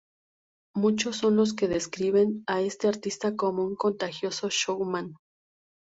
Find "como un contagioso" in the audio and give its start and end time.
3.35-4.49